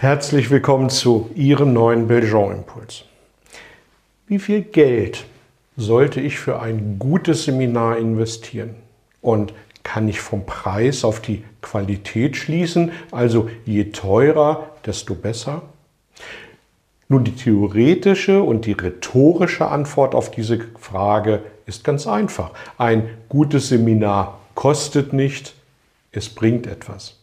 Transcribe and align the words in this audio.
Herzlich 0.00 0.48
willkommen 0.48 0.90
zu 0.90 1.28
Ihrem 1.34 1.72
neuen 1.72 2.06
Belgian-Impuls. 2.06 3.02
Wie 4.28 4.38
viel 4.38 4.62
Geld 4.62 5.24
sollte 5.76 6.20
ich 6.20 6.38
für 6.38 6.60
ein 6.60 7.00
gutes 7.00 7.46
Seminar 7.46 7.98
investieren? 7.98 8.76
Und 9.22 9.54
kann 9.82 10.06
ich 10.06 10.20
vom 10.20 10.46
Preis 10.46 11.02
auf 11.02 11.18
die 11.18 11.42
Qualität 11.62 12.36
schließen? 12.36 12.92
Also 13.10 13.50
je 13.66 13.86
teurer, 13.86 14.70
desto 14.86 15.16
besser? 15.16 15.62
Nun, 17.08 17.24
die 17.24 17.34
theoretische 17.34 18.40
und 18.40 18.66
die 18.66 18.74
rhetorische 18.74 19.66
Antwort 19.66 20.14
auf 20.14 20.30
diese 20.30 20.60
Frage 20.78 21.42
ist 21.66 21.82
ganz 21.82 22.06
einfach. 22.06 22.52
Ein 22.76 23.10
gutes 23.28 23.70
Seminar 23.70 24.38
kostet 24.54 25.12
nicht, 25.12 25.54
es 26.12 26.28
bringt 26.28 26.68
etwas. 26.68 27.18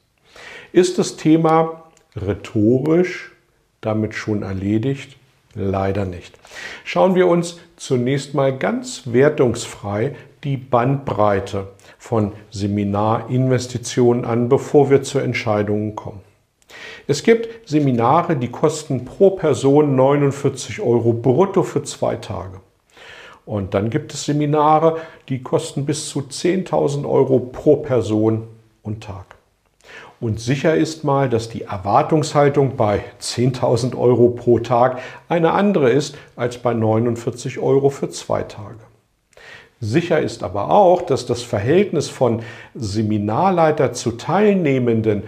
Ist 0.74 1.00
das 1.00 1.16
Thema 1.16 1.85
rhetorisch 2.16 3.32
damit 3.82 4.16
schon 4.16 4.44
erledigt? 4.44 5.18
Leider 5.54 6.06
nicht. 6.06 6.38
Schauen 6.84 7.16
wir 7.16 7.28
uns 7.28 7.60
zunächst 7.78 8.34
mal 8.34 8.58
ganz 8.58 9.04
wertungsfrei 9.06 10.16
die 10.44 10.58
Bandbreite 10.58 11.70
von 11.98 12.34
Seminarinvestitionen 12.52 14.26
an, 14.26 14.50
bevor 14.50 14.90
wir 14.90 15.02
zu 15.02 15.20
Entscheidungen 15.20 15.96
kommen. 15.96 16.22
Es 17.08 17.24
gibt 17.24 17.70
Seminare, 17.70 18.36
die 18.36 18.50
kosten 18.50 19.06
pro 19.06 19.32
Person 19.32 19.96
49 19.96 20.82
Euro 20.82 21.14
brutto 21.14 21.64
für 21.64 21.84
zwei 21.84 22.16
Tage. 22.16 22.60
Und 23.46 23.74
dann 23.76 23.90
gibt 23.90 24.14
es 24.14 24.26
Seminare, 24.26 24.98
die 25.30 25.42
kosten 25.42 25.86
bis 25.86 26.10
zu 26.10 26.22
10.000 26.22 27.08
Euro 27.08 27.40
pro 27.40 27.78
Person 27.78 28.48
und 28.82 29.04
Tag. 29.04 29.35
Und 30.26 30.40
sicher 30.40 30.74
ist 30.74 31.04
mal, 31.04 31.30
dass 31.30 31.50
die 31.50 31.62
Erwartungshaltung 31.62 32.76
bei 32.76 33.04
10.000 33.22 33.96
Euro 33.96 34.30
pro 34.30 34.58
Tag 34.58 34.98
eine 35.30 35.52
andere 35.52 35.92
ist 35.92 36.18
als 36.36 36.58
bei 36.58 36.74
49 36.74 37.60
Euro 37.60 37.92
für 37.92 38.10
zwei 38.10 38.42
Tage. 38.42 38.80
Sicher 39.82 40.20
ist 40.20 40.42
aber 40.42 40.72
auch, 40.72 41.04
dass 41.04 41.28
das 41.28 41.44
Verhältnis 41.44 42.10
von 42.10 42.42
Seminarleiter 42.74 43.94
zu 43.94 44.14
Teilnehmenden 44.14 45.26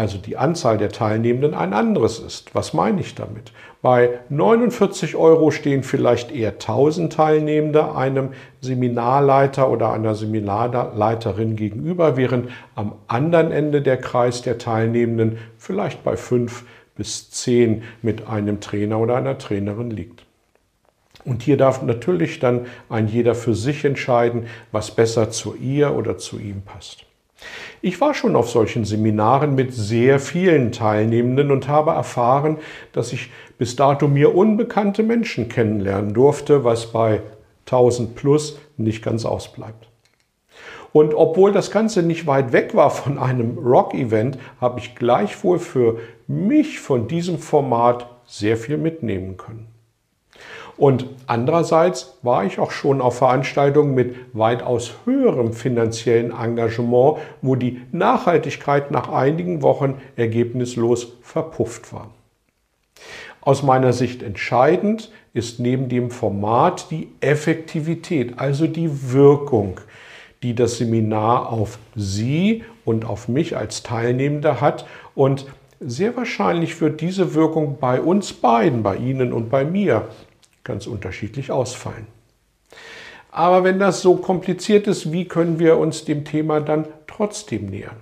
also 0.00 0.16
die 0.16 0.38
Anzahl 0.38 0.78
der 0.78 0.88
Teilnehmenden, 0.88 1.52
ein 1.52 1.74
anderes 1.74 2.20
ist. 2.20 2.54
Was 2.54 2.72
meine 2.72 3.02
ich 3.02 3.14
damit? 3.14 3.52
Bei 3.82 4.20
49 4.30 5.14
Euro 5.14 5.50
stehen 5.50 5.82
vielleicht 5.82 6.32
eher 6.32 6.52
1000 6.52 7.12
Teilnehmende 7.12 7.94
einem 7.94 8.30
Seminarleiter 8.62 9.70
oder 9.70 9.92
einer 9.92 10.14
Seminarleiterin 10.14 11.54
gegenüber, 11.54 12.16
während 12.16 12.48
am 12.76 12.94
anderen 13.08 13.52
Ende 13.52 13.82
der 13.82 13.98
Kreis 13.98 14.40
der 14.40 14.56
Teilnehmenden 14.56 15.36
vielleicht 15.58 16.02
bei 16.02 16.16
5 16.16 16.64
bis 16.96 17.30
10 17.30 17.82
mit 18.00 18.26
einem 18.26 18.60
Trainer 18.60 19.00
oder 19.00 19.16
einer 19.16 19.36
Trainerin 19.36 19.90
liegt. 19.90 20.24
Und 21.26 21.42
hier 21.42 21.58
darf 21.58 21.82
natürlich 21.82 22.38
dann 22.38 22.64
ein 22.88 23.06
jeder 23.06 23.34
für 23.34 23.54
sich 23.54 23.84
entscheiden, 23.84 24.46
was 24.72 24.92
besser 24.92 25.30
zu 25.30 25.54
ihr 25.56 25.94
oder 25.94 26.16
zu 26.16 26.38
ihm 26.38 26.62
passt. 26.62 27.04
Ich 27.82 27.98
war 28.00 28.12
schon 28.12 28.36
auf 28.36 28.50
solchen 28.50 28.84
Seminaren 28.84 29.54
mit 29.54 29.72
sehr 29.72 30.20
vielen 30.20 30.70
Teilnehmenden 30.70 31.50
und 31.50 31.66
habe 31.66 31.92
erfahren, 31.92 32.58
dass 32.92 33.12
ich 33.12 33.30
bis 33.56 33.74
dato 33.74 34.06
mir 34.06 34.34
unbekannte 34.34 35.02
Menschen 35.02 35.48
kennenlernen 35.48 36.12
durfte, 36.12 36.62
was 36.62 36.92
bei 36.92 37.22
1000 37.64 38.14
plus 38.14 38.58
nicht 38.76 39.02
ganz 39.02 39.24
ausbleibt. 39.24 39.88
Und 40.92 41.14
obwohl 41.14 41.52
das 41.52 41.70
Ganze 41.70 42.02
nicht 42.02 42.26
weit 42.26 42.52
weg 42.52 42.74
war 42.74 42.90
von 42.90 43.18
einem 43.18 43.56
Rock-Event, 43.56 44.38
habe 44.60 44.80
ich 44.80 44.94
gleichwohl 44.94 45.58
für 45.58 46.00
mich 46.26 46.80
von 46.80 47.08
diesem 47.08 47.38
Format 47.38 48.06
sehr 48.26 48.56
viel 48.58 48.76
mitnehmen 48.76 49.36
können. 49.36 49.68
Und 50.80 51.04
andererseits 51.26 52.16
war 52.22 52.46
ich 52.46 52.58
auch 52.58 52.70
schon 52.70 53.02
auf 53.02 53.18
Veranstaltungen 53.18 53.94
mit 53.94 54.16
weitaus 54.32 54.94
höherem 55.04 55.52
finanziellen 55.52 56.32
Engagement, 56.32 57.18
wo 57.42 57.54
die 57.54 57.82
Nachhaltigkeit 57.92 58.90
nach 58.90 59.10
einigen 59.12 59.60
Wochen 59.60 60.00
ergebnislos 60.16 61.18
verpufft 61.20 61.92
war. 61.92 62.08
Aus 63.42 63.62
meiner 63.62 63.92
Sicht 63.92 64.22
entscheidend 64.22 65.12
ist 65.34 65.60
neben 65.60 65.90
dem 65.90 66.10
Format 66.10 66.90
die 66.90 67.08
Effektivität, 67.20 68.38
also 68.38 68.66
die 68.66 69.12
Wirkung, 69.12 69.82
die 70.42 70.54
das 70.54 70.78
Seminar 70.78 71.52
auf 71.52 71.78
Sie 71.94 72.64
und 72.86 73.04
auf 73.04 73.28
mich 73.28 73.54
als 73.54 73.82
Teilnehmende 73.82 74.62
hat. 74.62 74.86
Und 75.14 75.44
sehr 75.78 76.16
wahrscheinlich 76.16 76.80
wird 76.80 77.02
diese 77.02 77.34
Wirkung 77.34 77.76
bei 77.78 78.00
uns 78.00 78.32
beiden, 78.32 78.82
bei 78.82 78.96
Ihnen 78.96 79.34
und 79.34 79.50
bei 79.50 79.66
mir, 79.66 80.08
ganz 80.64 80.86
unterschiedlich 80.86 81.50
ausfallen. 81.50 82.06
Aber 83.30 83.64
wenn 83.64 83.78
das 83.78 84.02
so 84.02 84.16
kompliziert 84.16 84.86
ist, 84.86 85.12
wie 85.12 85.26
können 85.26 85.58
wir 85.58 85.78
uns 85.78 86.04
dem 86.04 86.24
Thema 86.24 86.60
dann 86.60 86.86
trotzdem 87.06 87.66
nähern? 87.66 87.96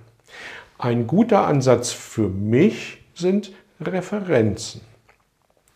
Ein 0.77 1.07
guter 1.07 1.45
Ansatz 1.45 1.91
für 1.91 2.29
mich 2.29 2.99
sind 3.13 3.51
Referenzen. 3.81 4.81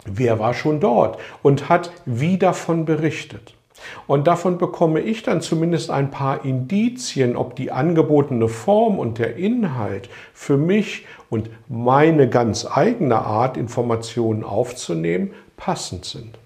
Wer 0.05 0.39
war 0.39 0.53
schon 0.53 0.79
dort 0.79 1.19
und 1.43 1.69
hat 1.69 1.91
wie 2.05 2.38
davon 2.38 2.85
berichtet? 2.85 3.53
Und 4.07 4.27
davon 4.27 4.57
bekomme 4.57 5.01
ich 5.01 5.23
dann 5.23 5.41
zumindest 5.41 5.89
ein 5.89 6.09
paar 6.09 6.45
Indizien, 6.45 7.35
ob 7.35 7.55
die 7.55 7.72
angebotene 7.72 8.47
Form 8.47 8.97
und 8.97 9.19
der 9.19 9.35
Inhalt 9.35 10.09
für 10.33 10.57
mich 10.57 11.05
und 11.29 11.49
meine 11.67 12.29
ganz 12.29 12.66
eigene 12.66 13.19
Art, 13.19 13.57
Informationen 13.57 14.43
aufzunehmen, 14.43 15.31
passend 15.57 16.05
sind. 16.05 16.38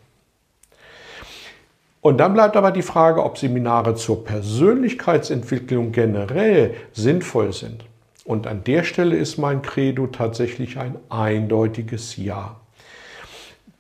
Und 2.08 2.20
dann 2.20 2.34
bleibt 2.34 2.56
aber 2.56 2.72
die 2.72 2.84
Frage, 2.84 3.22
ob 3.22 3.38
Seminare 3.38 3.96
zur 3.96 4.24
Persönlichkeitsentwicklung 4.24 5.92
generell 5.92 6.74
sinnvoll 6.94 7.52
sind. 7.52 7.84
Und 8.24 8.48
an 8.48 8.64
der 8.64 8.86
Stelle 8.86 9.18
ist 9.18 9.38
mein 9.38 9.62
Credo 9.62 10.08
tatsächlich 10.08 10.78
ein 10.78 10.96
eindeutiges 11.10 12.16
Ja. 12.16 12.62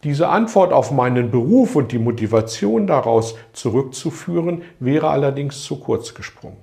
Diese 0.03 0.27
Antwort 0.27 0.73
auf 0.73 0.91
meinen 0.91 1.31
Beruf 1.31 1.77
und 1.77 1.93
die 1.93 1.99
Motivation 1.99 2.85
daraus 2.85 3.35
zurückzuführen, 3.53 4.61
wäre 4.81 5.07
allerdings 5.07 5.63
zu 5.63 5.79
kurz 5.79 6.13
gesprungen. 6.13 6.57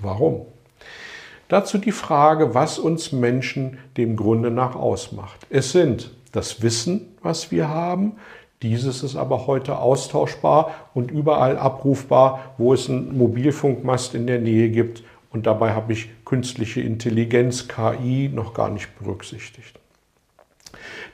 Warum? 0.00 0.42
Dazu 1.48 1.78
die 1.78 1.90
Frage, 1.90 2.54
was 2.54 2.78
uns 2.78 3.10
Menschen 3.10 3.78
dem 3.96 4.14
Grunde 4.14 4.52
nach 4.52 4.76
ausmacht. 4.76 5.48
Es 5.50 5.72
sind 5.72 6.12
das 6.30 6.62
Wissen, 6.62 7.08
was 7.22 7.50
wir 7.50 7.68
haben, 7.68 8.12
dieses 8.62 9.02
ist 9.02 9.16
aber 9.16 9.46
heute 9.46 9.78
austauschbar 9.78 10.74
und 10.94 11.10
überall 11.10 11.58
abrufbar, 11.58 12.54
wo 12.58 12.72
es 12.72 12.88
einen 12.88 13.16
Mobilfunkmast 13.16 14.14
in 14.14 14.26
der 14.26 14.38
Nähe 14.38 14.70
gibt. 14.70 15.02
Und 15.30 15.46
dabei 15.46 15.72
habe 15.72 15.92
ich 15.92 16.10
künstliche 16.24 16.80
Intelligenz, 16.80 17.68
KI, 17.68 18.30
noch 18.32 18.54
gar 18.54 18.70
nicht 18.70 18.98
berücksichtigt. 18.98 19.78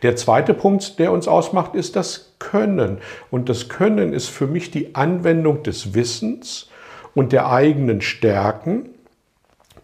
Der 0.02 0.16
zweite 0.16 0.54
Punkt, 0.54 0.98
der 0.98 1.12
uns 1.12 1.26
ausmacht, 1.26 1.74
ist 1.74 1.96
das 1.96 2.34
Können. 2.38 2.98
Und 3.30 3.48
das 3.48 3.68
Können 3.68 4.12
ist 4.12 4.28
für 4.28 4.46
mich 4.46 4.70
die 4.70 4.94
Anwendung 4.94 5.62
des 5.62 5.94
Wissens 5.94 6.70
und 7.14 7.32
der 7.32 7.50
eigenen 7.50 8.00
Stärken, 8.00 8.90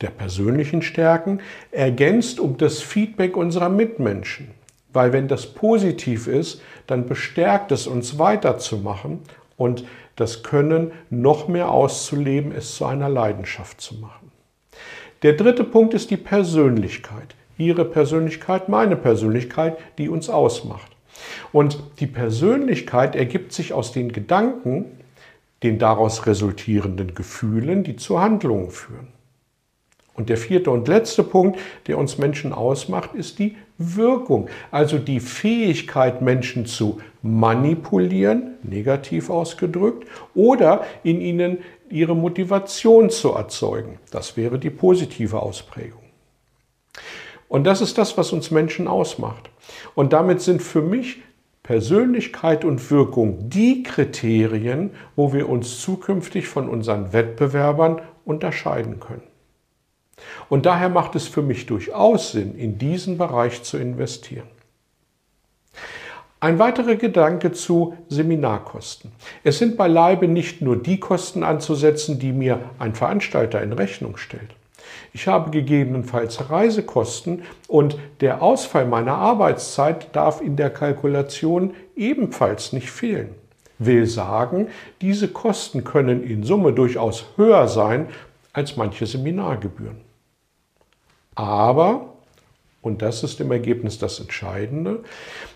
der 0.00 0.10
persönlichen 0.10 0.82
Stärken, 0.82 1.40
ergänzt 1.70 2.38
um 2.38 2.56
das 2.56 2.80
Feedback 2.80 3.36
unserer 3.36 3.68
Mitmenschen. 3.68 4.50
Weil 4.94 5.12
wenn 5.12 5.28
das 5.28 5.46
positiv 5.46 6.26
ist, 6.26 6.62
dann 6.86 7.06
bestärkt 7.06 7.72
es 7.72 7.86
uns 7.86 8.18
weiterzumachen 8.18 9.18
und 9.58 9.84
das 10.16 10.42
Können 10.42 10.92
noch 11.10 11.48
mehr 11.48 11.70
auszuleben, 11.70 12.52
es 12.52 12.76
zu 12.76 12.86
einer 12.86 13.08
Leidenschaft 13.08 13.80
zu 13.80 13.96
machen. 13.96 14.30
Der 15.22 15.32
dritte 15.32 15.64
Punkt 15.64 15.94
ist 15.94 16.10
die 16.10 16.16
Persönlichkeit. 16.16 17.34
Ihre 17.58 17.84
Persönlichkeit, 17.84 18.68
meine 18.68 18.96
Persönlichkeit, 18.96 19.76
die 19.98 20.08
uns 20.08 20.28
ausmacht. 20.28 20.90
Und 21.52 21.82
die 22.00 22.06
Persönlichkeit 22.06 23.16
ergibt 23.16 23.52
sich 23.52 23.72
aus 23.72 23.92
den 23.92 24.12
Gedanken, 24.12 24.86
den 25.62 25.78
daraus 25.78 26.26
resultierenden 26.26 27.14
Gefühlen, 27.14 27.84
die 27.84 27.96
zu 27.96 28.20
Handlungen 28.20 28.70
führen. 28.70 29.08
Und 30.14 30.28
der 30.28 30.36
vierte 30.36 30.70
und 30.70 30.86
letzte 30.86 31.24
Punkt, 31.24 31.58
der 31.86 31.98
uns 31.98 32.18
Menschen 32.18 32.52
ausmacht, 32.52 33.14
ist 33.14 33.38
die 33.38 33.56
Wirkung, 33.78 34.48
also 34.70 34.98
die 34.98 35.20
Fähigkeit, 35.20 36.22
Menschen 36.22 36.64
zu 36.66 37.00
manipulieren, 37.22 38.54
negativ 38.62 39.30
ausgedrückt, 39.30 40.06
oder 40.34 40.84
in 41.02 41.20
ihnen 41.20 41.58
ihre 41.90 42.14
Motivation 42.14 43.10
zu 43.10 43.32
erzeugen. 43.32 43.98
Das 44.10 44.36
wäre 44.36 44.58
die 44.58 44.70
positive 44.70 45.40
Ausprägung. 45.40 46.02
Und 47.48 47.64
das 47.64 47.80
ist 47.80 47.98
das, 47.98 48.16
was 48.16 48.32
uns 48.32 48.50
Menschen 48.50 48.88
ausmacht. 48.88 49.50
Und 49.94 50.12
damit 50.12 50.40
sind 50.40 50.62
für 50.62 50.82
mich 50.82 51.22
Persönlichkeit 51.62 52.64
und 52.64 52.90
Wirkung 52.90 53.48
die 53.48 53.82
Kriterien, 53.82 54.90
wo 55.16 55.32
wir 55.32 55.48
uns 55.48 55.80
zukünftig 55.80 56.46
von 56.46 56.68
unseren 56.68 57.12
Wettbewerbern 57.12 58.02
unterscheiden 58.24 59.00
können. 59.00 59.33
Und 60.48 60.66
daher 60.66 60.88
macht 60.88 61.14
es 61.16 61.26
für 61.26 61.42
mich 61.42 61.66
durchaus 61.66 62.32
Sinn, 62.32 62.56
in 62.56 62.78
diesen 62.78 63.18
Bereich 63.18 63.62
zu 63.62 63.78
investieren. 63.78 64.46
Ein 66.40 66.58
weiterer 66.58 66.96
Gedanke 66.96 67.52
zu 67.52 67.96
Seminarkosten. 68.08 69.12
Es 69.44 69.58
sind 69.58 69.78
beileibe 69.78 70.28
nicht 70.28 70.60
nur 70.60 70.76
die 70.76 71.00
Kosten 71.00 71.42
anzusetzen, 71.42 72.18
die 72.18 72.32
mir 72.32 72.60
ein 72.78 72.94
Veranstalter 72.94 73.62
in 73.62 73.72
Rechnung 73.72 74.18
stellt. 74.18 74.50
Ich 75.14 75.26
habe 75.26 75.50
gegebenenfalls 75.50 76.50
Reisekosten 76.50 77.44
und 77.66 77.96
der 78.20 78.42
Ausfall 78.42 78.84
meiner 78.84 79.14
Arbeitszeit 79.14 80.14
darf 80.14 80.42
in 80.42 80.56
der 80.56 80.68
Kalkulation 80.68 81.72
ebenfalls 81.96 82.74
nicht 82.74 82.90
fehlen. 82.90 83.30
Will 83.78 84.06
sagen, 84.06 84.68
diese 85.00 85.28
Kosten 85.28 85.82
können 85.82 86.22
in 86.22 86.42
Summe 86.42 86.72
durchaus 86.72 87.24
höher 87.36 87.68
sein 87.68 88.08
als 88.54 88.76
manche 88.76 89.04
Seminargebühren. 89.04 90.00
Aber, 91.34 92.14
und 92.80 93.02
das 93.02 93.22
ist 93.22 93.40
im 93.40 93.52
Ergebnis 93.52 93.98
das 93.98 94.20
Entscheidende, 94.20 95.04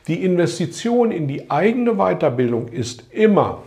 die 0.07 0.23
Investition 0.23 1.11
in 1.11 1.29
die 1.29 1.51
eigene 1.51 1.95
Weiterbildung 1.95 2.69
ist 2.69 3.11
immer 3.11 3.63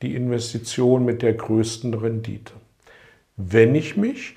die 0.00 0.14
Investition 0.14 1.04
mit 1.04 1.20
der 1.20 1.34
größten 1.34 1.92
Rendite. 1.92 2.52
Wenn 3.36 3.74
ich 3.74 3.96
mich 3.96 4.36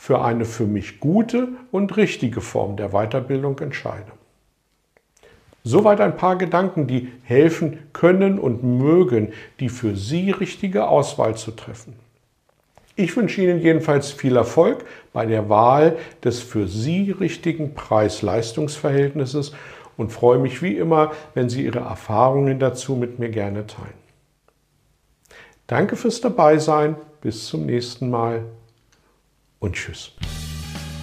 für 0.00 0.22
eine 0.22 0.46
für 0.46 0.64
mich 0.64 0.98
gute 0.98 1.48
und 1.70 1.98
richtige 1.98 2.40
Form 2.40 2.78
der 2.78 2.88
Weiterbildung 2.88 3.58
entscheide. 3.58 4.10
Soweit 5.62 6.00
ein 6.00 6.16
paar 6.16 6.38
Gedanken, 6.38 6.86
die 6.86 7.12
helfen 7.22 7.78
können 7.92 8.38
und 8.38 8.64
mögen, 8.64 9.34
die 9.60 9.68
für 9.68 9.94
Sie 9.96 10.30
richtige 10.30 10.88
Auswahl 10.88 11.36
zu 11.36 11.50
treffen. 11.50 11.94
Ich 13.00 13.16
wünsche 13.16 13.40
Ihnen 13.40 13.62
jedenfalls 13.62 14.12
viel 14.12 14.36
Erfolg 14.36 14.84
bei 15.14 15.24
der 15.24 15.48
Wahl 15.48 15.96
des 16.22 16.40
für 16.40 16.68
Sie 16.68 17.10
richtigen 17.10 17.72
Preis-Leistungs-Verhältnisses 17.72 19.52
und 19.96 20.12
freue 20.12 20.38
mich 20.38 20.60
wie 20.60 20.76
immer, 20.76 21.12
wenn 21.32 21.48
Sie 21.48 21.64
Ihre 21.64 21.78
Erfahrungen 21.78 22.58
dazu 22.58 22.96
mit 22.96 23.18
mir 23.18 23.30
gerne 23.30 23.66
teilen. 23.66 23.94
Danke 25.66 25.96
fürs 25.96 26.20
Dabeisein, 26.20 26.94
bis 27.22 27.46
zum 27.46 27.64
nächsten 27.64 28.10
Mal 28.10 28.44
und 29.60 29.76
tschüss. 29.76 30.12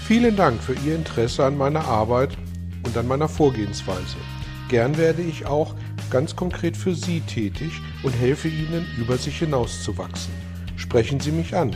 Vielen 0.06 0.36
Dank 0.36 0.62
für 0.62 0.76
Ihr 0.86 0.94
Interesse 0.94 1.46
an 1.46 1.58
meiner 1.58 1.86
Arbeit 1.86 2.38
und 2.86 2.96
an 2.96 3.08
meiner 3.08 3.28
Vorgehensweise. 3.28 4.18
Gern 4.70 5.00
werde 5.00 5.24
ich 5.24 5.48
auch 5.48 5.74
ganz 6.12 6.36
konkret 6.36 6.78
für 6.78 6.94
Sie 6.94 7.22
tätig 7.22 7.82
und 8.04 8.12
helfe 8.12 8.50
Ihnen, 8.50 8.86
über 9.00 9.18
sich 9.18 9.40
hinauszuwachsen 9.40 10.48
sprechen 10.78 11.20
Sie 11.20 11.32
mich 11.32 11.56
an. 11.56 11.76